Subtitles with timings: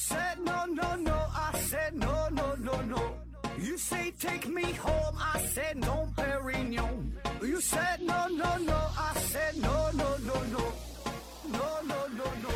[0.00, 3.02] said no, no, no, I said no, no, no, no.
[3.58, 7.12] You say take me home, I said no, Perignon.
[7.42, 10.64] You said no, no, no, I said no, no, no, no.
[11.52, 12.50] No, no, no, no.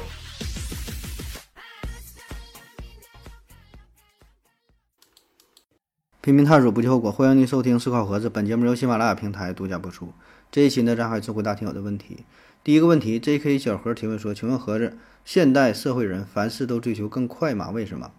[6.22, 8.30] 拼命探索不计后果，欢迎您收听思考盒子。
[8.30, 10.14] 本节目由喜马拉雅平台独家播出。
[10.50, 12.24] 这一期呢，咱还是回答听友的问题。
[12.64, 13.58] 第一个问题，J.K.
[13.58, 17.68] 小何提问说：“请问盒子，现代社会人凡事都追求更快吗？
[17.68, 18.10] 为什么？”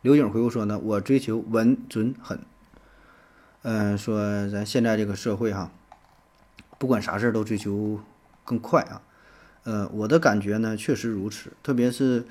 [0.00, 2.38] 刘颖回复说：“呢，我追求稳准狠。
[3.62, 5.72] 嗯、说咱现在这个社会哈，
[6.78, 8.00] 不管啥事儿都追求
[8.44, 9.02] 更快啊。
[9.64, 12.24] 呃，我的感觉呢，确实如此，特别是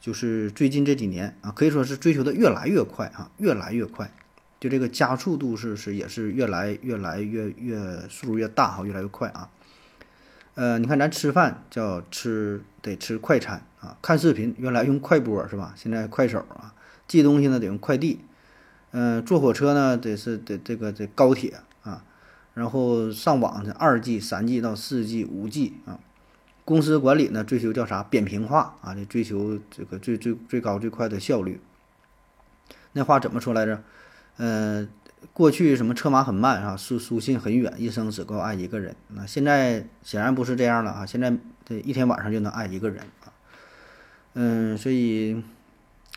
[0.00, 4.12] 就是最近这几年啊，可以说是追求的越来越快啊，越来越快。
[4.58, 9.48] 就这个加速度是是也是越来越来越越速度越大哈，越来越快啊。
[10.56, 15.74] 呃，你看咱吃饭叫吃得吃快餐啊，看视频原来用快播是吧？
[15.76, 16.72] 现在快手啊，
[17.06, 18.20] 寄东西呢得用快递，
[18.92, 22.02] 嗯、坐火车呢得是得这个这高铁啊，
[22.54, 26.00] 然后上网是二 G、三 G 到四 G、五 G 啊。
[26.64, 31.60] 公司管理呢追求叫啥扁平化啊，得追求这个最最最高最快的效率。
[32.92, 33.82] 那话怎么说来着？
[34.38, 34.88] 呃，
[35.32, 38.94] 过去什么车马很慢啊，书书信很远，一生只够爱一个人。
[39.08, 41.06] 那现在显然不是这样了啊！
[41.06, 43.32] 现在这一天晚上就能爱一个人啊。
[44.34, 45.42] 嗯，所以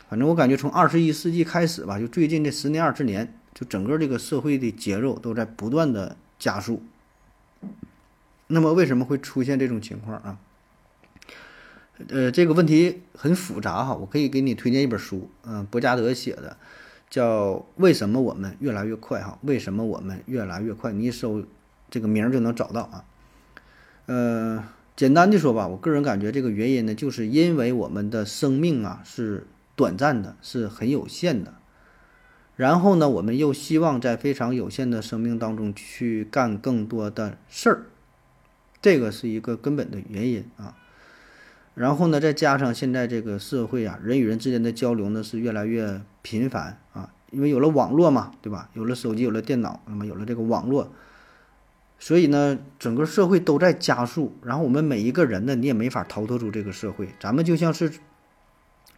[0.08, 6.82] 反正我感觉从二十一世纪开始吧，就最近这十年二十年，就整个这个社会的节奏都在不断的加速。
[8.46, 10.38] 那么为什么会出现这种情况啊？
[12.08, 16.56] 呃，这个问题很复杂哈，我可以给你推荐一本书，嗯、博加德写的。
[17.10, 19.36] 叫为什么我们越来越快哈？
[19.42, 20.92] 为什么我们越来越快？
[20.92, 21.44] 你一搜
[21.90, 23.04] 这个名儿就能找到啊。
[24.06, 31.54] 呃，简单的说吧，我个人感觉这个原因呢，就是因为我们的生命啊是短暂的，是很有限的。
[32.56, 37.86] 然后呢，我们又希望在非常有限的生命当中去干更多的事儿，
[38.82, 40.76] 这个是一个根本的原因啊。
[41.74, 48.68] 然后呢，再加上现在这个社会啊，人与人之间的交流呢是越来越频繁啊，因为有了网络嘛，对吧？
[48.74, 50.92] 有了手机，有了电脑，那么有了这个网络，
[51.98, 54.36] 所以呢，整个社会都在加速。
[54.42, 57.92] 然后我们每一个人呢，你也没法逃脱出这个社会，咱们就像是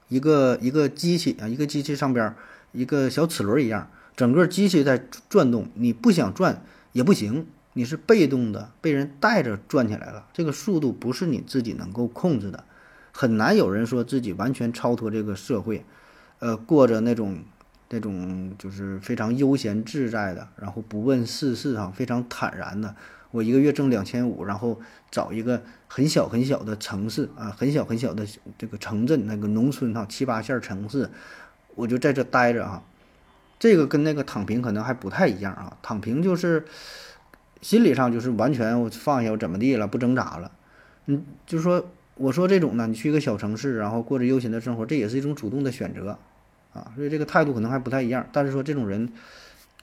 [0.08, 2.34] 一个一个机器啊，一个机器上边
[2.72, 7.46] 一个小齿轮一样，整个机器在转动，你不想转也不行。
[7.74, 12.64] 你是被动的，被人带着转起来了，这个速度不是你自己能够控制的，
[13.12, 15.84] 很难有人说自己完全超脱这个社会，
[16.38, 17.38] 呃，过着那种
[17.88, 22.94] 那种就是非常悠闲自在的，然后不问世事哈，非常坦然的。
[23.30, 24.78] 我一个月挣两千五，然后
[25.10, 28.26] 找一个很小很小的城市啊，很小很小的
[28.58, 31.08] 这个城镇，那个农村哈，七八线城市，
[31.74, 32.82] 我就在这待着啊。
[33.58, 36.66] 这个跟那个躺平可能还不太一样啊，躺平就是。
[37.62, 40.50] 心理上就是完全我放下我怎么地了，不挣扎了。
[41.06, 46.18] 嗯，就是说，我说这种呢，你去一个小城市，然后过着悠闲的生活，这也是一种主动的选择
[46.72, 46.92] 啊。
[46.96, 48.26] 所以这个态度可能还不太一样。
[48.32, 49.08] 但是说这种人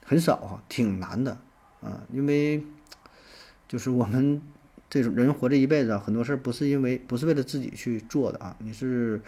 [0.04, 1.38] 很少哈，挺难的
[1.80, 2.02] 啊。
[2.12, 2.62] 因为
[3.66, 4.42] 就是我们
[4.90, 9.20] 这种人活这一辈子啊，很多事儿不是因为不是为了自己去做的啊，你是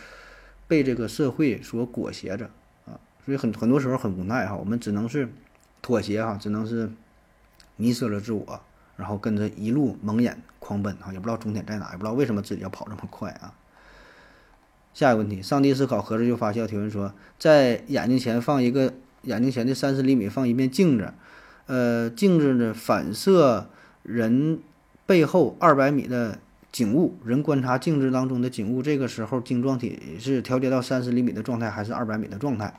[0.68, 2.50] 被这个社会所裹挟着
[2.84, 3.00] 啊。
[3.24, 5.28] 所以很很多时候很无奈哈，我们只能是
[5.80, 6.90] 妥协哈，只能是。
[7.76, 8.60] 迷失了自我，
[8.96, 13.54] 然后跟着一路蒙眼狂奔啊，也不知道终点在哪，也不知道为什么自己要跑这么快啊。
[14.94, 21.14] 下一个问题，上帝思考盒子就发笑提问说，在眼睛前放一个眼睛前的三十厘米放一面镜子，
[21.66, 23.70] 呃，镜子呢反射
[24.02, 24.60] 人
[25.06, 26.38] 背后二百米的
[26.70, 32.78] 景物，人观察镜子当中的景物，这个时候晶状体是调节到三十厘米的状态还是二百米的状态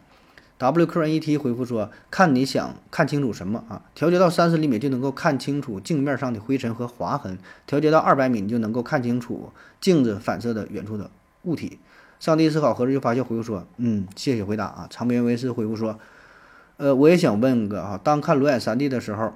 [0.60, 3.82] ？WQNET 回复说：“看你想看清楚什么啊？
[3.96, 7.36] 调节到三十厘米就能够看清楚镜面上的灰尘和划痕；
[7.68, 9.52] 调节到二百米，你就能够看清楚
[9.82, 11.10] 镜子反射的远处的
[11.44, 11.80] 物体。”
[12.20, 16.00] 上帝思考合着就发笑回复说：“嗯，谢谢回答啊。”长篇为师回复说
[16.78, 19.34] ：“呃，我也想问个啊，当看裸眼 3D 的时候，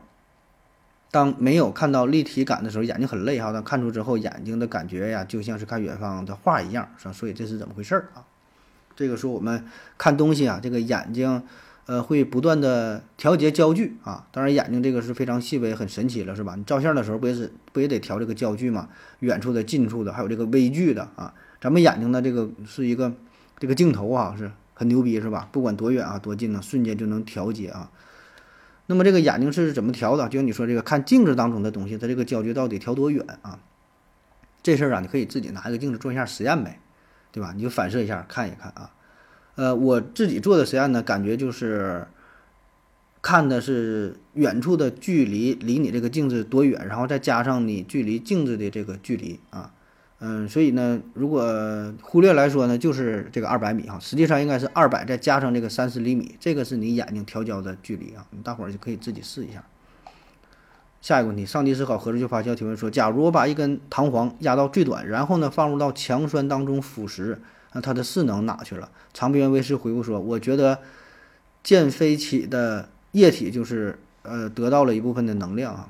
[1.12, 3.52] 当没有看到立体感的时候，眼睛很累哈。
[3.52, 7.12] 但看出之后，眼睛的感觉呀，就像是看远方的画一样，是吧？
[7.12, 8.24] 所以这是怎么回事啊？”
[8.98, 9.64] 这个说我们
[9.98, 11.44] 看东西啊，这个眼睛，
[11.86, 14.28] 呃，会不断的调节焦距啊。
[14.32, 16.56] 当然，眼睛这个是非常细微、很神奇了，是吧？
[16.58, 18.90] 你照相的时候不也是不也得调这个焦距嘛？
[19.20, 21.32] 远处的、近处的，还有这个微距的啊。
[21.62, 23.14] 咱们眼睛呢，这个是一个
[23.60, 25.48] 这个镜头啊，是很牛逼，是吧？
[25.52, 27.92] 不管多远啊、多近呢，瞬间就能调节啊。
[28.88, 30.28] 那么这个眼睛是怎么调的？
[30.28, 33.60] 就像你说这个看镜子当中的东西，它这个焦距到底调多远啊？
[34.64, 36.80] 这事儿啊，你可以自己拿一个镜子做一下实验呗。
[37.38, 37.54] 对吧？
[37.56, 38.90] 你就反射一下看一看啊。
[39.54, 42.08] 呃，我自己做的实验呢，感觉就是
[43.22, 49.72] 看的是远处的距离离你这个镜子多远，然后再加上你距离镜子的这个距离啊，
[50.20, 59.64] 嗯，所以呢，如果忽略来说呢，就是这个二百米哈，实际上应该是二百再加上这个三十厘米，这个是你眼睛调焦的距离啊，你大伙儿就可以自己试一下。
[61.02, 67.38] 下一个问题，上帝思考何时就发酵提问说：假如我把一根弹簧压到最短，然后呢放入到强酸当中腐蚀，
[67.74, 68.90] 那它的势能哪去了？
[69.14, 70.80] 长边卫士回复说：我觉得
[71.64, 75.90] 溅飞起的液体就是呃得到了一部分的能量啊。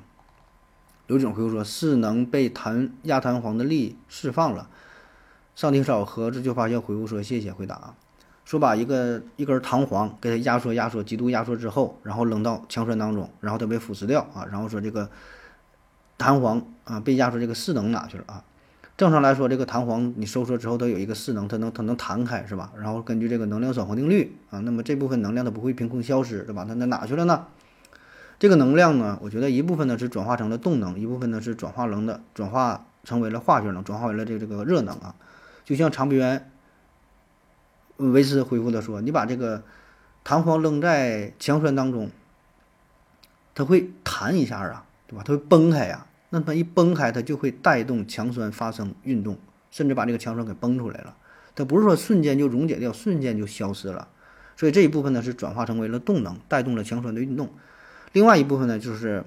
[1.06, 4.68] 刘总回复说：势能被弹压弹簧的力释放了。
[5.56, 7.94] 上帝思考何时就发酵回复说：谢谢回答。
[8.48, 14.48] 说把一个一根弹簧给它压缩压缩，极度压缩之后，然后扔到强酸当中，然后它被腐蚀掉啊。
[14.50, 15.10] 然后说这个
[16.16, 18.42] 弹簧啊被压缩，这个势能哪去了啊？
[18.96, 22.72] 正常来说，这个弹簧你收缩之后，它有一个势能，它能它能弹开是吧？
[22.78, 26.64] 然后根据这个能量守恒定律啊，那么这部分能量它不会凭空消失对吧？
[26.66, 27.48] 它那哪去了呢？
[28.38, 35.14] 这个能量呢，我觉得一部分呢是转化成了动能，一部分呢是转化能的，转化成为了化学能，转化为了这个这个热能啊。
[35.66, 36.50] 就像长臂猿。
[37.98, 39.62] 维斯回复的说：“你把这个
[40.24, 42.10] 弹簧扔在强酸当中，
[43.54, 45.22] 它会弹一下啊，对吧？
[45.24, 46.06] 它会崩开呀。
[46.30, 49.36] 那它一崩开，它就会带动强酸发生运动，
[49.70, 51.16] 甚至把这个强酸给崩出来了。
[51.56, 54.06] 它不是说瞬间就溶解掉，瞬间就消失了。
[54.56, 57.48] 所以这一部分呢是转化成为了动能，带动了强酸的运动。
[58.12, 59.24] 另外一部分呢就是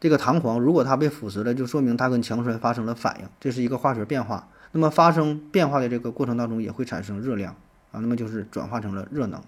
[0.00, 4.48] 这个弹簧，如果它被腐蚀了，就说明它跟强酸发生了反应，这是一个化学变化。
[4.72, 7.54] 那么发生变化的这个过程当中，也会产生热量。”
[7.96, 9.40] 啊，那么就是转化成了热能，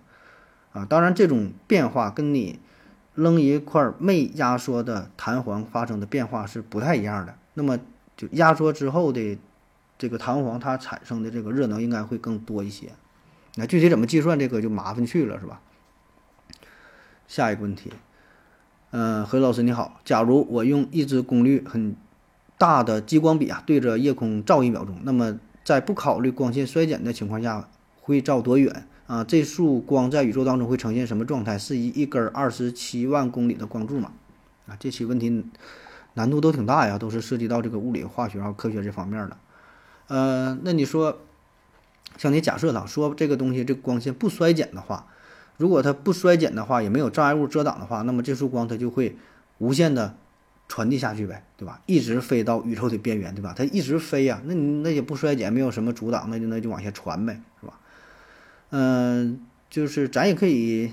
[0.73, 2.59] 啊，当然这种变化跟你
[3.15, 7.35] 扔一块没压缩的弹簧发生的变化是不太一样的。
[7.53, 7.79] 那么
[8.17, 9.39] 就压缩之后的
[9.99, 12.93] 这个弹簧，它产生的这个热能应该会更多一些。
[13.56, 15.61] 那具体怎么计算这个就麻烦去了，是吧？
[17.27, 17.93] 下一个问题，
[18.93, 21.94] 嗯，何老师你好，假如我用一支功率很
[22.56, 27.69] 大的激光笔啊，对着夜空照一秒钟，那么在不考虑光线衰减的情况下。
[28.08, 29.22] 会照多远啊？
[29.22, 31.58] 这束光在宇宙当中会呈现什么状态？
[31.58, 34.12] 是一一根二十七万公里的光柱吗？
[34.66, 35.44] 啊，这些问题
[36.14, 39.37] 难度都挺大呀，都是涉及到这个物理、化学还有科学这方面的。
[40.06, 41.19] 呃，那你说，
[42.16, 45.06] 像你假设的说这个东西这光线不衰减的话，
[45.58, 49.16] 如果它不衰减的话，也没有障碍物遮挡的话，那么这束光它就会
[49.58, 50.16] 无限的
[50.66, 51.82] 传递下去呗，对吧？
[51.84, 53.55] 一直飞到宇宙的边缘，对吧？
[53.55, 57.40] 它一直飞呀，那你那也不衰减，没有什么阻挡，那就那就往下传呗，
[58.70, 60.93] 嗯，就是咱也可以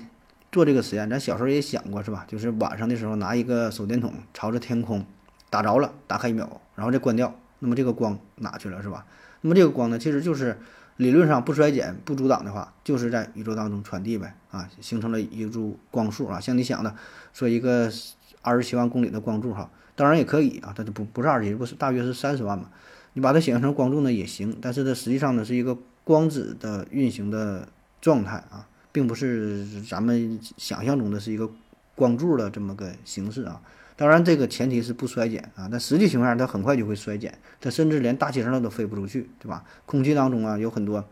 [0.50, 1.10] 做这个实验。
[1.10, 2.24] 咱小时候也想过，是吧？
[2.26, 5.04] 就是晚上的时候拿一个手电筒朝着天空
[5.50, 7.38] 打着了，打开一秒，然后再关掉。
[7.58, 9.04] 那么这个光哪去了，是吧？
[9.42, 10.58] 那么这个光呢，其实就是
[10.96, 16.40] 理论上不衰减、不阻挡的话，就是在宇宙当中传递呗，啊，形成了一柱光束啊。
[16.40, 16.94] 像你想的，
[17.34, 17.92] 说一个
[18.40, 22.70] 二十七万公里的光柱哈，当然也可以啊，它就不不是二十七，不是大约是三十万嘛。
[23.12, 25.76] 你把它想象成光柱呢也行，但是它实际上呢是一个。
[26.06, 27.66] 光子的运行的
[28.00, 31.50] 状态啊，并不是咱们想象中的是一个
[31.96, 33.60] 光柱的这么个形式啊。
[33.96, 35.66] 当然，这个前提是不衰减啊。
[35.68, 39.64] 但实际情况下，它很快就会衰减，它甚至连大气层上都飞不出去，对吧？
[39.84, 41.04] 空气当中啊，有很多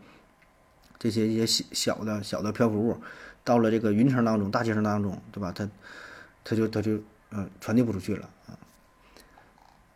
[0.97, 2.97] 这些一些小小的小的漂浮物，
[3.43, 5.51] 到了这个云层当中、大气层当中，对吧？
[5.53, 5.69] 它
[6.45, 8.55] 它就它就嗯传递不出去了啊。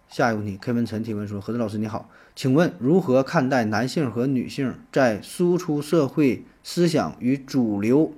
[0.10, 2.10] 下一个问题，K 文晨提问说：“何子老师你好，
[2.40, 8.14] 请问如何看待男性和女性在输出社会思想与主流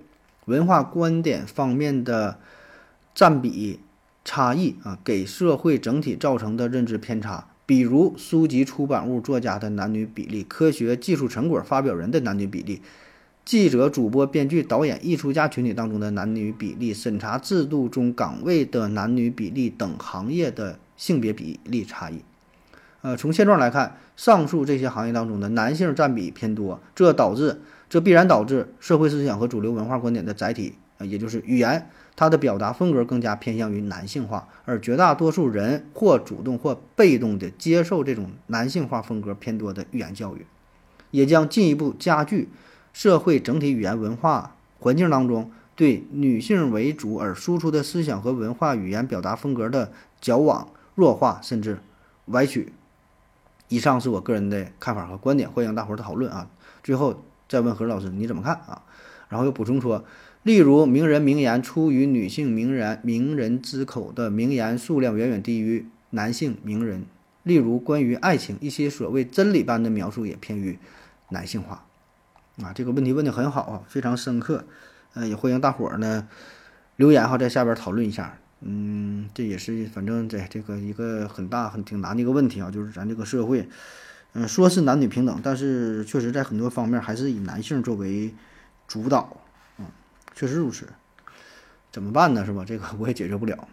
[0.45, 2.37] 文化观点方面的
[3.15, 3.79] 占比
[4.23, 4.99] 差异啊？
[5.03, 12.79] 给社会整体造成的认知偏差，比如书籍出版物作家的男女比例、科学技术成果发表人的男女比例、
[13.43, 22.21] 记者、主播、编剧、导演、艺术家群体当中的男女比例、审查制度中岗位的男女比例等行业的。”性别比例差异，
[23.01, 40.45] 呃，从现状来看，上述这些行业当中的男性占比偏多，这导致这必然导致社会思想和主流文化观点的载体，呃，也就是语言，它的表达风格更加偏向于男性化，而绝大多数人或主动或被动地接受这种男性化风格偏多的语言教育，
[41.09, 42.49] 也将进一步加剧
[42.93, 50.67] 社会整体语言文化环境当中对女性为主而输出的思想和文化语言表达风格的矫枉。
[50.93, 51.79] 弱化甚至
[52.25, 52.73] 歪曲，
[53.71, 56.49] 以上是我个人的看法和观点，欢迎大伙儿讨论啊。
[56.83, 58.83] 最后再问何老师你怎么看啊？
[59.29, 60.03] 然后又补充说，
[60.43, 67.05] 例如名人名言出于女性名人名人之口的名言数量远远低于男性名人，
[67.43, 70.77] 例如关于爱情一些所谓真理般的描述也偏于
[71.29, 71.85] 男性化。
[72.61, 74.65] 啊，这个问题问的很好啊，非常深刻，
[75.13, 76.27] 呃，也欢迎大伙儿呢
[76.97, 78.37] 留言哈，在下边讨论一下。
[78.61, 83.67] 嗯，这也是反正在这个一个很大很挺难的一个问题啊，就是咱这个社会，
[84.33, 88.33] 嗯，说是男女平等，但是确实在很多方面还是以男性作为
[88.87, 89.37] 主导，
[89.79, 89.85] 嗯，
[90.35, 90.87] 确实如此。
[91.91, 92.45] 怎么办呢？
[92.45, 92.63] 是吧？
[92.63, 93.67] 这个我也解决不了。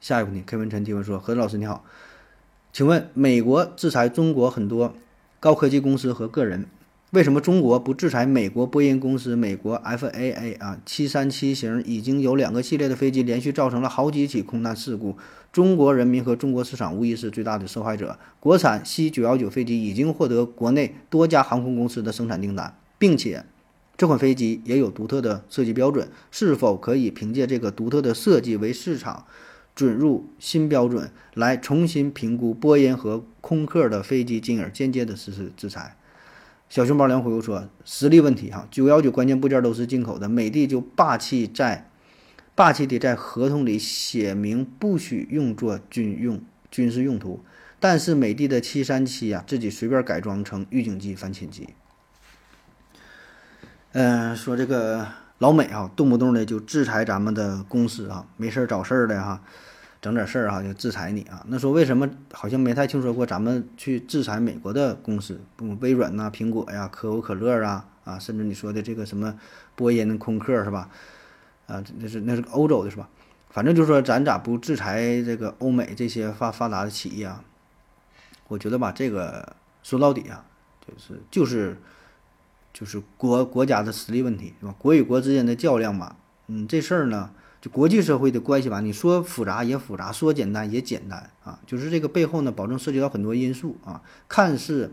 [0.00, 1.84] 下一个问题，K 文晨提问说：“何老师你好，
[2.72, 4.94] 请问美国制裁中国很多
[5.40, 6.66] 高科技公司和个人。”
[7.12, 9.36] 为什么中国不制裁美国波音公司？
[9.36, 15.18] 美国 FAA 啊，七三七型已经有两个系列的飞机连续造成了好几起空难事故，
[15.52, 18.18] 中国人民和中国市场无疑是最大的受害者。
[18.40, 23.44] 国产 C 九幺九飞机已经获得国内多家航空公司的生产订单，并且
[23.98, 29.26] 这款飞机也有独特的设计标准，是否可以凭借这个独特的设计为市场
[29.74, 35.94] 准入新标准，来重新评估波音和空客的飞机，进而间接的实施制裁？
[36.72, 41.90] 小熊猫粮回复说：“实力问题哈，九幺九关键部件都是进口的，美的就霸气在，
[42.54, 47.44] 霸气的在合同里写明不许用作军用军事用途，
[47.78, 51.68] 但是美的的七三七呀，自己随便改装成预警机、反潜机。
[53.92, 59.42] 嗯，说这个老美啊，动不动的就制裁咱们的公司啊，没事找事儿的哈。”
[60.02, 61.46] 整点事儿哈，就制裁你啊？
[61.46, 69.38] 那说为什么好像没太听说过咱们去制裁美国的公司，不微软呐、苹果呀、可口可乐啊啊，甚至你说的这个什么
[69.76, 70.90] 波音、空客是吧？
[71.68, 73.08] 啊，那是那是欧洲的是吧？
[73.48, 77.44] 反正就是说咱咋不制裁这个欧美这些发发达的企业啊？
[78.48, 79.54] 我觉得吧，这个
[79.84, 80.44] 说到底啊，
[80.84, 81.78] 就是就是
[82.72, 84.74] 就是国国家的实力问题是吧？
[84.76, 86.16] 国与国之间的较量嘛，
[86.48, 87.30] 嗯，这事儿呢。
[87.62, 91.60] 就国际社会的关系吧，你说复杂也复杂，说简单也简单啊。
[91.64, 94.02] 就是这个背后呢，保证涉及到很多因素啊。
[94.28, 94.92] 看似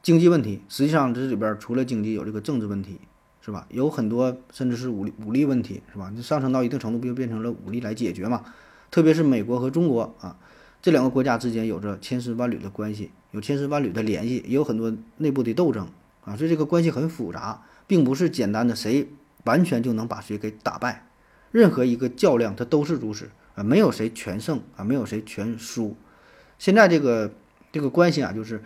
[0.00, 3.00] 经济问题，实际上这里边除了经济，有这个政治问题，
[3.40, 3.66] 是吧？
[3.70, 6.08] 有很多甚至是武力武力问题，是吧？
[6.14, 8.44] 你上升到一定程度，不就变成了武力来解决嘛？
[8.92, 10.36] 特别是美国和中国啊，
[10.80, 15.88] 这两个国家之间有着千丝万缕的关系，有千丝万缕的联系，也有很多内部的斗争
[16.24, 16.36] 啊。
[16.36, 19.08] 所以这个关系很复杂，并不是简单的谁
[19.42, 21.07] 完全就能把谁给打败。
[21.50, 25.96] 任何一个较量，它都是如此啊，没有谁全胜啊，没有谁全输。
[26.58, 27.32] 现在这个
[27.72, 28.62] 这个关系啊，就是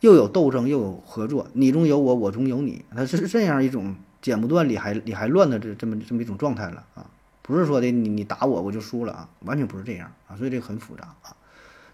[0.00, 7.10] 又有斗争，又有合作，你中有我，我中有你，它是这样一种剪不断理还理还乱的这这么这么一种状态了啊，
[7.42, 11.36] 不是说的你你打我我就输了啊，完全不是这样啊，所以这个很复杂啊。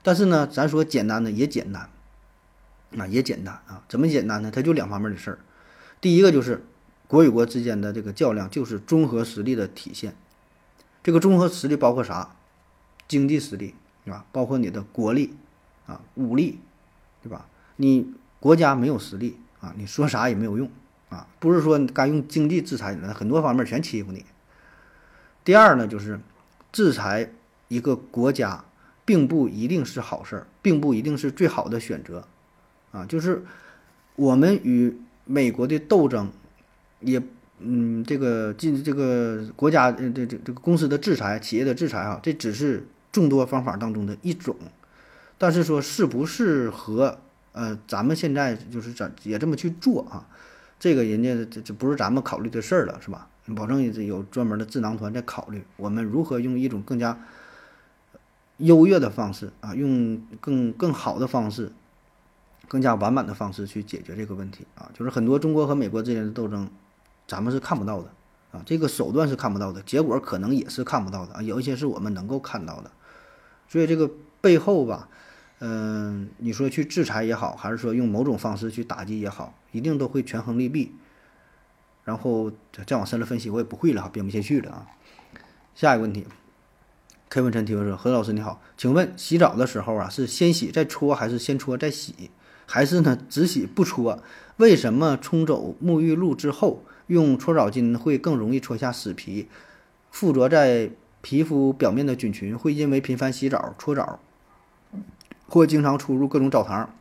[0.02, 1.88] 但是呢，咱说简单的也简单
[2.98, 4.50] 啊，也简单啊，怎么简单呢？
[4.50, 5.38] 它就两方面的事儿，
[6.00, 6.64] 第一个就是
[7.06, 10.14] 国与国之间的这个较量，就是综合实力的体现。
[11.04, 12.34] 这个综合实力包括啥？
[13.06, 13.74] 经济实力，
[14.06, 14.24] 对吧？
[14.32, 15.34] 包括你的国力，
[15.86, 16.58] 啊，武力，
[17.22, 17.46] 对吧？
[17.76, 20.70] 你国家没有实力啊，你说啥也没有用
[21.10, 21.26] 啊。
[21.38, 24.24] 不是说该用经济制裁你，很多方面全欺负你。
[25.44, 26.18] 第二呢，就是
[26.72, 27.30] 制裁
[27.68, 28.64] 一个国家，
[29.04, 32.26] 并不一定是好事儿，并不一定是最好的选择，
[32.92, 33.44] 啊，就是
[34.16, 36.32] 我们与美国的斗争，
[37.00, 37.22] 也。
[37.60, 44.56] 嗯，这个进这个国家，这这这个公司的制裁，企业的制裁啊，这只是众多方法当中的一种。
[45.38, 47.18] 但是说是不是和
[47.52, 50.26] 呃咱们现在就是咱也这么去做啊？
[50.78, 53.28] 这个人家这这不是咱们考虑的事儿了，是吧？
[53.54, 57.18] 保证有专门的智囊团在考虑我们如何用一种更加
[58.56, 61.70] 优越的方式啊，用更更好的方式，
[62.68, 64.90] 更加完满的方式去解决这个问题啊。
[64.92, 66.68] 就是很多中国和美国之间的斗争。
[67.26, 68.08] 咱们是看不到的
[68.52, 71.42] 啊，这个手段是看不到的，结果可能也是看不到的啊。
[71.42, 72.90] 有一些是我们能够看到的，
[73.68, 75.08] 所以这个背后吧，
[75.58, 80.94] 嗯，你说去制裁也好，还是说用某种方式去打击也好，一定都会权衡利弊。
[82.04, 82.52] 然后
[82.86, 84.86] 再往深了分析，我也不会了，编不下去了啊。
[85.74, 86.26] 下一个问题
[87.30, 92.30] ，K 文晨提问说：何老师你好，请问洗澡的时候啊，是先洗再搓，还是先搓再洗，
[92.66, 94.22] 还是呢只洗不搓？
[94.58, 96.84] 为什么冲走沐浴露之后？
[97.06, 99.48] 用搓澡巾会更容易搓下死皮，
[100.10, 104.20] 附着在皮肤表面的菌群会因为频繁洗澡、搓澡，
[105.48, 106.94] 或经常出入各种澡堂、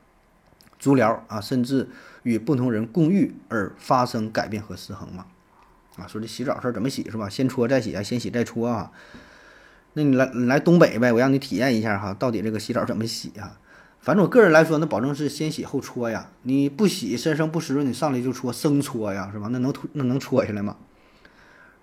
[0.79, 1.89] 足疗啊，甚至
[2.23, 5.25] 与不同人共浴而发生改变和失衡嘛？
[5.97, 7.29] 啊，说这洗澡事儿怎么洗是吧？
[7.29, 8.91] 先搓再洗啊，先洗再搓啊？
[9.93, 13.59] 那你来来东北呗，我让你体验一下哈，到底这个洗澡怎么洗啊？
[14.03, 16.29] 反正我个人来说，那保证是先洗后搓呀。
[16.41, 19.47] 你不洗，身上不湿润，你上来就搓，生搓呀，是吧？
[19.49, 20.75] 那能那能搓下来吗？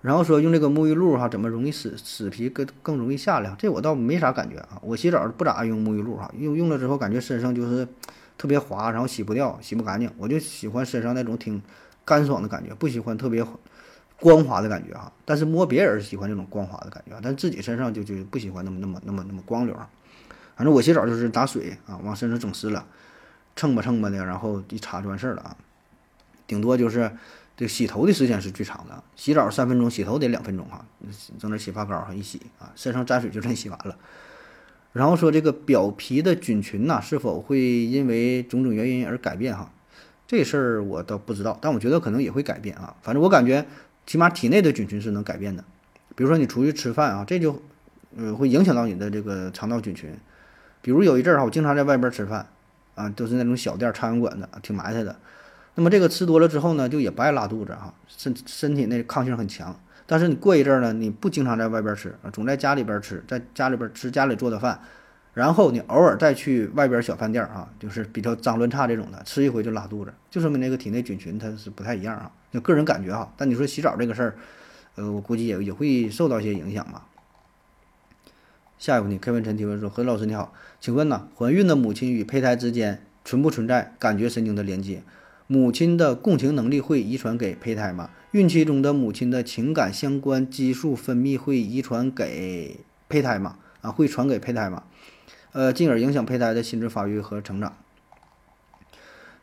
[0.01, 3.55] 然后说用这个沐浴露哈，怎么容易使死皮更更容易下来？
[3.57, 4.79] 这我倒没啥感觉啊。
[4.83, 7.87] 我洗澡不咋爱用沐浴露哈，用用了之后感觉身上就是
[8.37, 10.07] 特别滑，然后洗不掉，洗不干净。
[10.19, 11.59] 我就喜欢身上那种挺
[12.05, 13.43] 干爽的感觉，不喜欢特别
[14.19, 15.11] 光滑的感觉哈。
[15.25, 19.75] 但是摸别人喜欢这种光滑的感觉，但自己身上就就不喜欢那么那么那么那么光溜。
[20.61, 22.85] 反正我洗澡就是打水啊，往身上整湿了，
[23.55, 25.57] 蹭吧蹭吧的，然后一擦就完事儿了啊。
[26.45, 27.11] 顶多就是
[27.57, 30.85] 这洗头的时间是最长的，洗澡三分钟，洗头得两分钟哈。
[31.39, 33.97] 整点洗发膏哈一洗啊，身上沾水就算洗完了。
[34.93, 39.73] 然后说这个表皮的菌群呐，是否会因为种种原因而改变哈？
[40.27, 42.95] 这事儿我倒不知道，但我觉得可能也会改变啊。
[43.01, 43.65] 反正我感觉，
[44.05, 45.63] 起码体内的菌群是能改变的。
[46.15, 47.59] 比如说你出去吃饭啊，这就
[48.15, 50.15] 呃会影响到你的这个肠道菌群。
[50.81, 52.47] 比如有一阵儿哈，我经常在外边吃饭
[52.95, 55.15] 啊，都是那种小店、餐馆子，挺埋汰的。
[55.75, 59.79] 那么这个吃多了之后呢，就也不爱拉肚子哈，身身体那抗性很强。
[60.05, 64.77] 但是你过一阵儿呢，你不经常在外边吃啊，总在家里边吃，在家里边吃家里做的饭，
[65.33, 72.29] 然后你偶尔再去外边小饭店啊，就是比较脏乱差这种的，吃一回就拉肚子，就说明那个体内菌群它是不太一样啊。
[72.51, 74.35] 就个人感觉哈，但你说洗澡这个事儿，
[74.95, 77.05] 呃，我估计也也会受到一些影响吧。
[78.81, 85.03] 下一个问题，K 文晨提问说：何老师你好，请问呢，怀孕的母亲与胚胎之间存不存在感觉神经的连接？
[85.45, 88.09] 母亲的共情能力会遗传给胚胎吗？
[88.31, 93.59] 孕期中的母亲的情感相关激素分泌会遗传给胚胎吗？
[93.81, 94.81] 啊，会传给胚胎吗？
[95.51, 97.77] 呃，进而影响胚胎的心智发育和成长。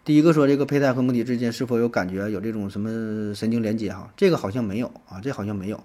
[0.05, 3.93] 第一个说这个胚胎和母体之间是否有感觉，有这种什么神经连接？
[3.93, 5.81] 哈，这个好像没有啊，这好像没有。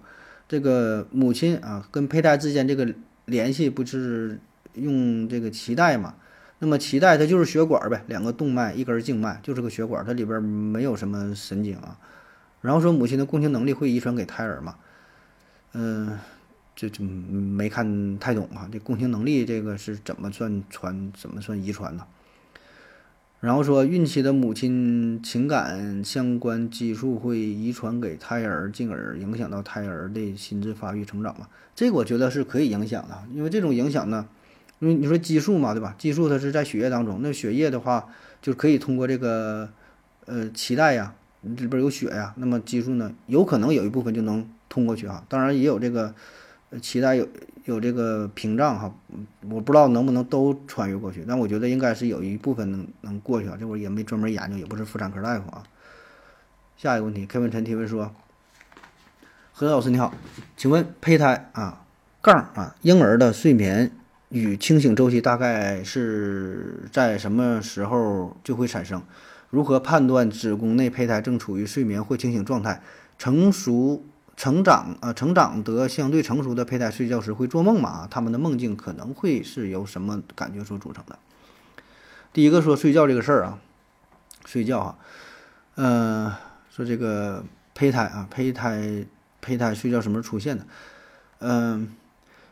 [0.50, 2.92] 这个母亲啊跟胚胎之间这个
[3.26, 4.40] 联系不是
[4.74, 6.16] 用这个脐带嘛？
[6.60, 11.98] 那么脐带它就是血管呗，两个动脉，一根静脉，就是个血管，它里边没有什么神经啊。
[12.62, 14.76] 然后说母亲的共情能力会遗传给胎儿嘛？
[15.74, 16.18] 嗯，
[16.76, 18.70] 这就没看太懂啊。
[18.72, 21.12] 这共情能力这个是怎么算传？
[21.14, 22.06] 怎么算遗传呢？
[23.44, 31.50] 然后说孕期的母亲情感相关激素会遗传给胎儿，进而影响到胎儿的心智发育成长吗？
[31.76, 34.26] 这个我觉得是可以影响的，因为这种影响呢，
[34.80, 35.94] 因为你说激素嘛，对吧？
[35.98, 38.08] 激素它是在血液当中，那血液的话
[38.42, 39.68] 就可以通过这个
[40.26, 41.14] 呃脐带呀。
[41.42, 45.22] 里边有血呀，那么激素呢，有可能有一部分就能通过去哈。
[45.28, 46.16] 当然也有这个
[46.82, 47.28] 脐带有
[47.66, 48.94] 有这个屏障哈，
[49.50, 53.56] 我不知道能不能都穿越过去，但我觉得应该是有一部分能能过去啊。
[53.60, 55.64] 这我也没专门研究，也不是妇产科大夫啊。
[56.76, 58.14] 下一个问题，K 文陈提问说：
[59.54, 60.14] 何老师你好，
[60.58, 61.86] 请问胚胎啊
[62.22, 63.92] 杠啊婴儿的睡眠
[64.30, 69.02] 与清醒周期大概是在什么时候就会产生？
[69.50, 72.82] 如何判断子宫内胚胎正处于睡眠或清醒状态？
[73.20, 74.04] 成熟
[74.36, 78.08] 成长啊，成长得相对成熟的胚胎睡觉时会做梦吗？
[78.10, 81.18] 他们的梦境可能会是由什么感觉所组成的？
[82.32, 83.60] 第一个说睡觉这个事儿啊，
[84.46, 84.96] 睡觉啊，
[85.76, 86.32] 嗯，
[86.70, 87.44] 说这个
[87.76, 89.06] 胚胎啊，胚胎
[89.42, 90.66] 胚胎睡觉什么时候出现的？
[91.40, 91.94] 嗯，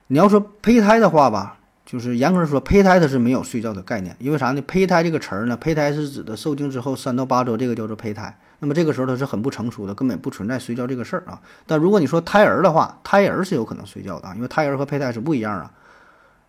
[0.07, 1.57] 你要说胚胎的话吧。
[1.83, 4.61] 就是严格说，胚胎它是没有睡觉的概念，因为啥呢？
[4.61, 8.37] 胚胎这个词儿呢，胚胎是指的受精之后三到八周，这个叫做胚胎。
[8.63, 11.41] 那么这个时候它是很不成熟的，根本不存在睡觉这个事儿啊。
[11.65, 15.71] 但如果你说胎儿的话，胎儿是有可能睡觉的，因为胎儿和胚胎是不一样啊。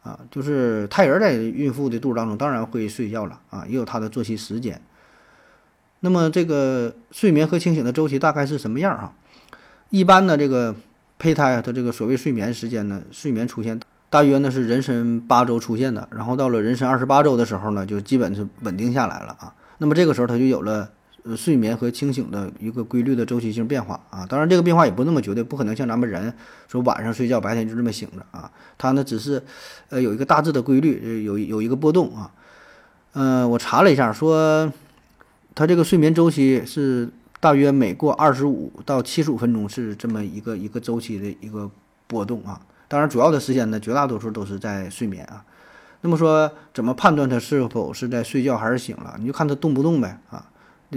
[0.02, 4.78] 啊，就是胎儿在孕妇的肚子当中当然会睡觉了啊，也有它的作息时间。
[6.00, 9.12] 那么这个睡眠和清醒的周期大概是什么样啊？
[9.90, 10.74] 一般的这个
[11.18, 13.80] 胚胎啊，它这个所谓睡眠时间呢，睡眠出现。
[14.10, 19.54] 大约呢是人参八周出现的，然后到了人参二十八周的时候呢，就基本是稳定下来了啊。
[19.78, 20.90] 那么这个时候它就有了
[21.24, 24.26] 呃睡眠和清醒的一个规律的周期性变化啊。
[24.26, 26.32] 当然这个变化也不那么绝对，不可能像咱们人
[26.68, 28.50] 说晚上睡觉白天就这么醒着啊。
[28.76, 29.42] 它呢只是
[29.88, 32.30] 呃有一个大致的规律，有有一个波动啊。
[33.14, 34.72] 嗯，我查了一下，说
[35.54, 37.08] 它这个睡眠周期是
[37.40, 41.70] 大约每过二十五到七十五分钟是这么一个一个周期的一个
[42.06, 42.60] 波动啊。
[42.88, 45.42] 当然，主要的时间呢，绝大多数都是在睡眠啊。
[46.02, 49.16] 那么说，怎么判断他是否是在睡觉还是醒了？
[49.18, 50.44] 你就看他动不动呗啊，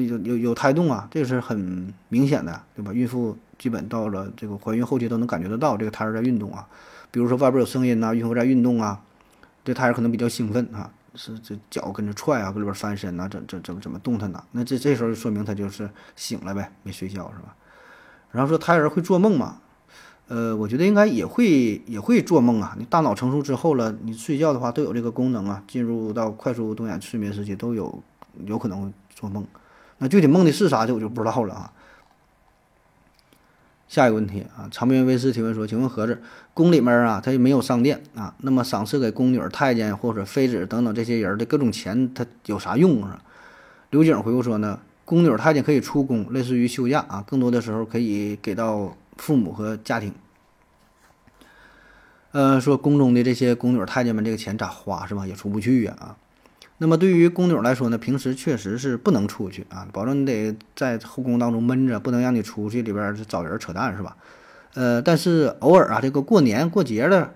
[0.04, 2.92] 有有有胎动啊，这个是很明显的，对吧？
[2.94, 6.68] 孕妇基本到了这个怀孕后期都能感觉得到这个胎儿在运动啊。
[7.12, 9.02] 比如说外边有声音呐，孕妇在运动啊，
[9.64, 14.44] 这胎儿可能比较兴奋啊，是这脚跟着踹啊，搁里边翻身呐，怎怎怎么怎么动弹呐？
[14.52, 17.56] 那这这时候就说明他就是醒了呗，没睡觉是吧？
[18.32, 19.60] 然后说胎儿会做梦吗？
[20.28, 22.76] 呃，我觉得应该也会也会做梦啊。
[22.80, 25.64] 你大脑成熟之后了，你睡觉的话都有这个功能啊。
[25.68, 28.02] 进入到快速动眼睡眠时期都有
[28.44, 29.46] 有可能做梦。
[29.98, 31.72] 那具体梦的是啥，就我就不知道了啊。
[33.88, 36.22] 下一个问题啊，长边卫视提问说，请问盒子
[36.54, 43.22] 宫里面啊，它没有商店啊，那么赏赐给宫女、太监或者妃子等等这些人的各种钱，他有啥用啊？
[43.92, 50.12] 刘景回复说呢，宫女太监可以出宫，类似于休假啊，更多的时候可以给到父母和家庭。
[52.32, 55.26] 呃，说宫中的这些宫女太监们，这个钱咋花是吧？
[55.28, 56.18] 也出不去呀啊。
[56.78, 64.18] 那么对于宫女来说呢，平时确实是不能出去啊，保证你得在后宫当中闷着，不能让你出去里边找人扯淡是吧？
[64.74, 67.34] 呃，但是偶尔啊，这个过年过节的，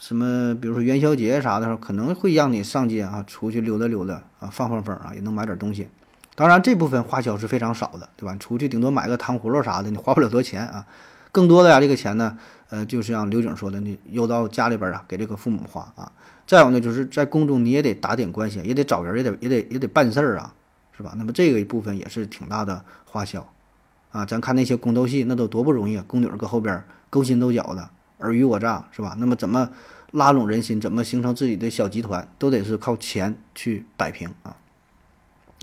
[0.00, 5.86] 什么比如说元宵节啥的时候，可能会让你上街啊，出去溜达溜达啊，放放风啊，也能买点东西。
[6.34, 8.32] 当然这部分花销是非常少的，对吧？
[8.32, 10.84] 你出去顶多买个糖葫芦啥的，你花不了多钱啊。
[11.32, 16.12] 更多的呀，这个钱呢，呃，就是像刘景说的，你邮到家里边啊，给这个父母花啊。
[16.46, 20.52] 再有呢，就是在宫中你也得打点关系，也得找人，也得也得也得办事儿啊，
[20.94, 21.14] 是吧？
[21.16, 23.48] 那么这个一部分也是挺大的花销
[24.10, 24.26] 啊。
[24.26, 29.16] 咱看那些宫斗戏，那都多不容易啊，宫女搁后边勾心斗角的，尔虞我诈，是吧？
[29.18, 29.70] 那么怎么
[30.10, 34.54] 拉拢人心，怎么形成自己的小集团，都得是靠钱去摆平啊。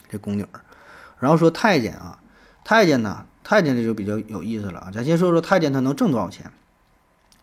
[0.09, 0.43] 这宫女，
[1.19, 2.17] 然后说太监啊，
[2.63, 4.91] 太监呢，太监这就比较有意思了啊。
[4.93, 6.51] 咱先说说太监他能挣多少钱，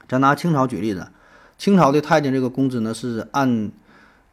[0.09, 1.09] 咱拿清朝举例子。
[1.59, 3.73] 清朝的太监这个工资呢是按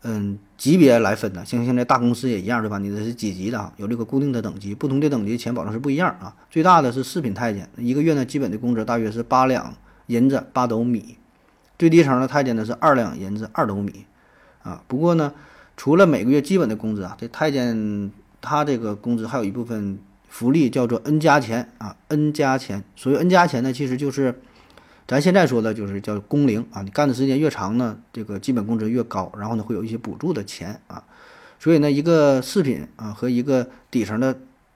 [0.04, 2.78] 嗯级别来分的，像现在大公司也一样，对吧？
[2.78, 3.74] 你这是几级的啊？
[3.78, 6.36] 有这个固定的等级，不同的等级钱保证是不一样啊。
[6.52, 9.74] 最大的是四品太监，一个月呢基本的工资大约是八两
[10.06, 11.18] 银子八斗米，
[11.80, 14.06] 最低层的太监呢是二两银子二斗米
[14.62, 14.84] 啊。
[14.88, 15.34] 不过呢，
[15.76, 19.98] 除了每个月基本的工资啊，这太监他这个工资还有一部分
[20.34, 22.84] 福利叫做 N 加钱啊，N 加钱。
[22.96, 24.42] 所谓 N 加钱呢，其实就是。
[25.06, 31.04] 咱现在说的就是叫工龄啊，你干的时间越长呢，这个基本工资越高，然后呢会有一些补助的钱啊，
[31.60, 34.36] 所以呢一个四品啊和一个底层的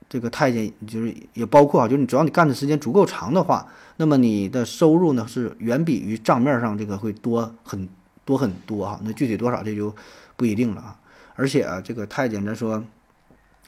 [0.10, 3.66] 这个太监，就是也包括啊，就是你只要你干的时间足够长的话，
[3.96, 7.88] 那么你的收入呢是远比于账面上这个会多很
[8.26, 9.96] 多很多哈，那具体多少这就
[10.36, 11.00] 不一定了啊，
[11.36, 12.84] 而且啊这个太监咱说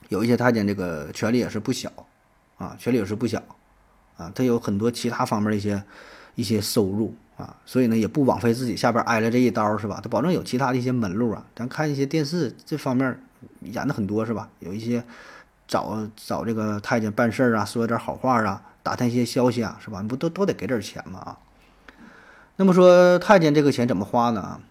[0.10, 1.90] 有一些太监这个权力也是不小
[2.58, 3.42] 啊，权力也是不小
[4.18, 5.82] 啊，他有很多其他方面的一些。
[6.36, 10.00] 一些收入啊，所以呢也不枉费自己下边挨了这一刀是吧？
[10.02, 11.44] 他保证有其他的一些门路啊。
[11.54, 13.22] 咱看一些电视这方面
[13.60, 14.48] 演的很多是吧？
[14.60, 15.04] 有一些
[15.68, 20.02] 找找这个太监办事儿啊，说点好话啊，打探一些消息啊，是吧？
[20.02, 21.20] 你不都都得给点钱吗？
[21.20, 21.38] 啊？
[22.56, 24.62] 那么说太监这个钱怎么花呢？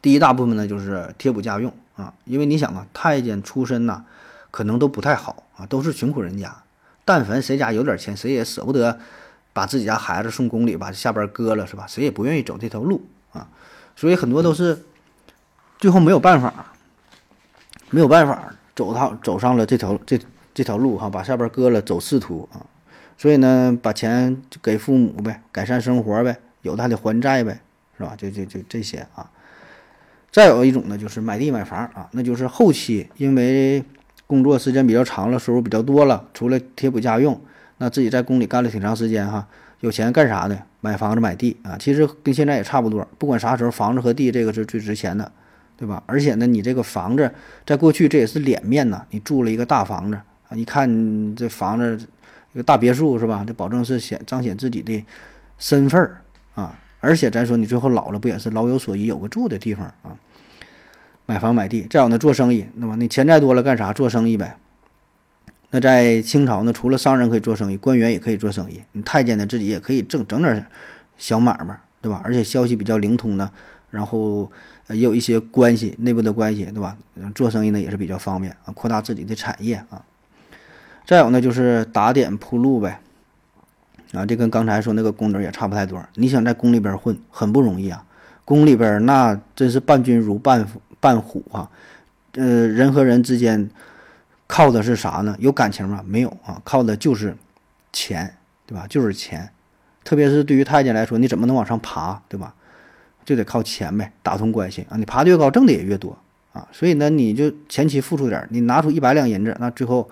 [0.00, 4.04] 第一大部分呢就是贴补家用啊，因为你想啊，太监出身呐，
[4.50, 6.62] 可能都不太好啊，都是穷苦人家。
[7.04, 8.98] 但凡谁家有点钱，谁也舍不得。
[9.54, 11.84] 把自己家孩子送宫里，把下边割了是吧？
[11.88, 13.48] 谁也不愿意走这条路啊，
[13.96, 14.84] 所以很多都是
[15.78, 16.72] 最后没有办法，
[17.90, 20.16] 没有办法走上走上了这条这
[20.54, 22.62] 这条路哈，把下边割了走仕途啊。
[23.16, 27.60] 所以呢，把钱给父母呗，改善生活呗，有的还得还债呗，
[27.96, 28.14] 是吧？
[28.16, 29.28] 就就就这些啊。
[30.30, 33.82] 再有一种呢，就是买地买房啊，那就是后期因为
[34.28, 37.40] 工作时间比较长了，收入比较多了，除了贴补家用。
[37.78, 39.48] 那自己在宫里干了挺长时间哈，
[39.80, 40.58] 有钱干啥呢？
[40.80, 43.06] 买房子买地啊，其实跟现在也差不多。
[43.18, 45.32] 不管啥时候，房子和地这个是最值钱的，
[45.76, 46.02] 对吧？
[46.06, 47.32] 而且呢，你这个房子
[47.64, 49.04] 在过去这也是脸面呐。
[49.10, 51.98] 你住了一个大房子啊，一看这房子
[52.52, 53.44] 一个大别墅是吧？
[53.46, 55.04] 这保证是显彰显自己的
[55.58, 56.20] 身份儿
[56.54, 56.78] 啊。
[57.00, 60.10] 而且咱说你最后老了不也是老有所依，有个住的地方啊？
[61.30, 63.92] 买房买地，再有呢做生意，那么你钱再多了干啥？
[63.92, 64.56] 做生意呗。
[65.68, 68.80] 那在清朝呢，除了商人可以做生意，官员也可以做生意。
[68.92, 70.66] 你太监呢，自己也可以挣整点
[71.18, 72.22] 小买卖，对吧？
[72.24, 73.50] 而且消息比较灵通呢，
[73.90, 74.50] 然后
[74.88, 76.96] 也有一些关系，内部的关系，对吧？
[77.34, 80.02] 做生意呢也是比较方便啊，扩大自己的产业啊。
[81.04, 83.00] 再有呢，就是打点铺路呗，
[84.14, 86.02] 啊，这跟刚才说那个宫女也差不太多。
[86.14, 88.02] 你想在宫里边混，很不容易啊。
[88.46, 91.70] 宫里边那真是伴君如伴虎伴虎啊，
[92.32, 93.70] 呃，人和人之间。
[94.50, 95.36] 靠的是啥呢？
[95.38, 96.02] 有感情吗？
[96.06, 97.36] 没有啊，靠的就是
[97.92, 98.34] 钱，
[98.64, 98.86] 对吧？
[98.88, 99.52] 就是钱，
[100.02, 102.54] 特别是对于太监来说，你怎么能往上爬，对吧？
[103.26, 104.96] 就得靠钱呗，打通关系啊。
[104.96, 106.16] 你爬得越高，挣的也越多
[106.54, 106.66] 啊。
[106.72, 110.08] 所以呢，你就前期付出点，你拿出一百两银子，那最后，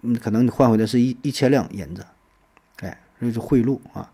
[0.00, 2.02] 嗯，可能你换回的是一一千两银子，
[2.80, 4.10] 哎，那是贿赂啊。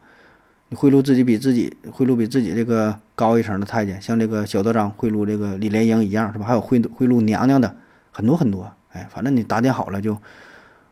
[0.75, 6.47] 贿赂自己比自己贿赂比自己这个高一层的太监，像这个小德章贿赂这个李莲英一样，是吧？
[6.47, 7.77] 还有贿贿赂娘娘的
[8.11, 8.73] 很多很多。
[8.93, 10.17] 哎，反正你打点好了就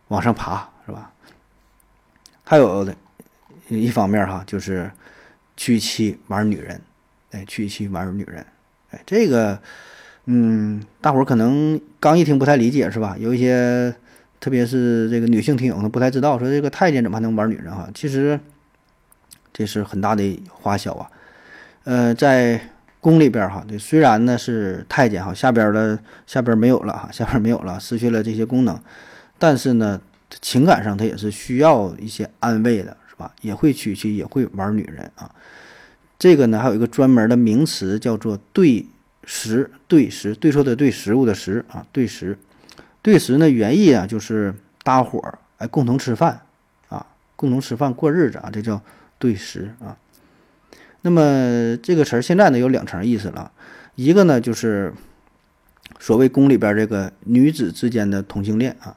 [0.09, 1.13] 往上爬，是吧？
[2.43, 2.97] 还有的
[3.69, 4.91] 一方面哈，就是
[5.57, 6.81] 娶妻玩女人，
[7.31, 8.45] 哎，娶妻玩女人，
[8.91, 9.61] 哎，这个，
[10.25, 13.15] 嗯，大伙儿可能刚一听不太理解，是吧？
[13.19, 13.95] 有一些，
[14.41, 17.89] 特别是这个女性听友呢，不太知道，说这个太监怎么还能玩女人哈？
[17.95, 18.41] 其实
[19.53, 21.11] 这是很大的花销啊，
[21.85, 22.61] 呃，在。
[23.03, 28.79] 宫里边哈，这虽然呢是太监哈，下边的下边没有了哈， 下边没有了，失去了这些功能，
[29.39, 29.99] 但是呢，
[30.43, 33.33] 情感上他也是需要一些安慰的，是吧？
[33.41, 35.35] 也会娶妻，也会玩女人啊。
[36.19, 38.85] 这个呢，还有一个专门的名词叫做对
[39.25, 42.37] 食，对食，对错的对，食物的食啊，对食，
[43.01, 46.39] 对食呢，原意啊就是搭伙儿哎，共同吃饭
[46.91, 48.83] 啊，共同吃饭过日子啊，这叫
[49.21, 49.97] 对食啊。
[51.03, 53.53] 那么这个词儿现在呢有两层意思了，
[53.95, 54.93] 一个呢就是
[56.01, 58.97] 所谓宫里边这个女子之间的同性恋啊。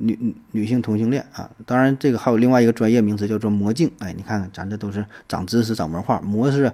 [0.00, 0.16] 女
[0.52, 3.90] 女性同性恋啊，当然这个还有另外一个专业名词叫做魔镜。
[3.98, 6.20] 哎，你看看咱这都是长知识、长文化。
[6.20, 6.72] 魔是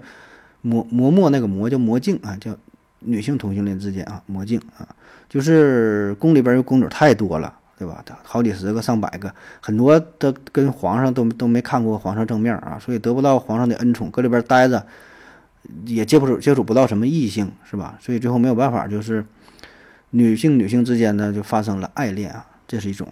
[0.60, 2.54] 磨磨墨那个魔叫魔镜啊，叫
[2.98, 4.86] 女性同性恋之间啊，魔镜啊，
[5.26, 8.04] 就是宫里边有宫女太多了，对吧？
[8.22, 14.86] 好几十个、上百个，很多的跟皇上都都没看过皇上正面啊，所以得不到皇上的恩宠，搁里边待着
[15.84, 17.98] 也接触接触不到什么异性，是吧？
[18.00, 19.24] 所以最后没有办法，就是
[20.10, 22.46] 女性女性之间呢就发生了爱恋啊。
[22.68, 23.08] 这是一种，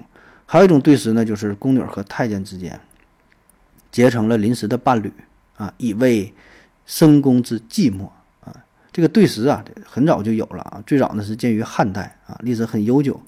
[0.46, 2.78] 还有一种对食呢，就是宫女和太监之间
[3.90, 5.12] 结成了临时的伴侣
[5.56, 6.32] 啊，以慰
[6.86, 8.06] 深宫之寂寞
[8.44, 8.54] 啊。
[8.92, 13.20] 这个对食啊，很早就有了啊，最早呢是见于汉代啊，历史很悠久。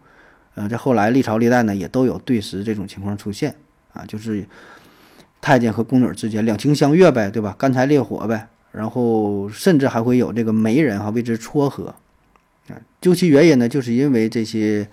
[0.54, 3.54] 呃，在后来历朝历代呢，也都有对食这种情况出现
[3.92, 4.46] 啊，就是
[5.40, 7.54] 太监和宫女之间两情相悦呗，对吧？
[7.58, 11.94] 干柴烈火呗，然后甚至还会有这个媒人哈为之撮合
[12.68, 12.76] 啊。
[13.00, 14.88] 究其原因呢，就是因为这些。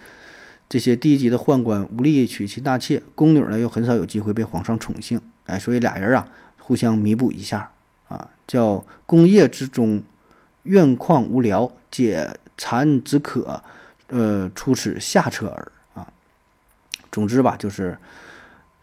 [0.70, 6.26] 这些低级的宦官无力娶妻纳妾，宫女呢又很少有机会被皇上宠幸，哎，所以俩人啊
[6.60, 7.70] 互相弥补一下
[8.08, 10.02] 啊，叫宫夜之中，
[10.64, 13.62] 怨旷无聊，解馋止渴，
[14.12, 16.08] 呃，出此下策耳啊。
[17.12, 17.98] 总之吧，就是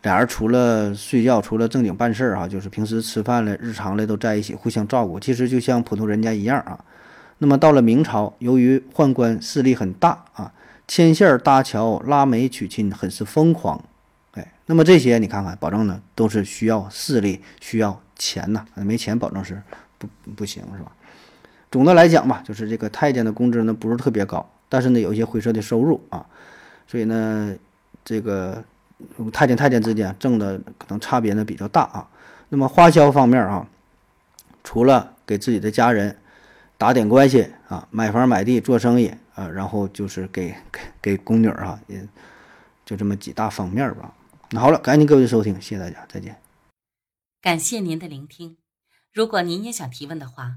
[0.03, 6.85] 俩人除了睡觉，除了正经办事儿啊，就是平时吃饭了，日常的都在一起，互相照顾，其实就像普通人家一样啊。
[7.39, 10.53] 那么到了明朝，由于宦官势力很大啊。
[10.91, 13.85] 牵线搭桥、拉媒娶亲，很是疯狂，
[14.33, 19.61] 哎，那么这些你看看，保证呢都是需要势力、需要钱呐，没钱保证是
[19.99, 20.91] 不不行，是吧？
[21.71, 26.27] 总的来讲吧，就是这个太监的工资呢不是特别高，但是呢有一些灰色的收入啊，
[26.87, 27.57] 所以呢
[28.05, 28.65] 这个
[29.33, 32.09] 太监太监之间挣的可能差别呢比较大啊。
[32.49, 33.67] 那么花销方面啊，
[34.65, 36.17] 除了给自己的家人
[36.77, 39.13] 打点关系啊，买房买地做生意。
[39.39, 42.05] 啊，然后就是给给给宫女儿哈，也
[42.85, 44.13] 就这么几大方面吧。
[44.51, 46.37] 那好了，感谢各位的收听，谢谢大家，再见。
[47.41, 48.57] 感谢您的聆听。
[49.13, 50.57] 如果您也想提问的话，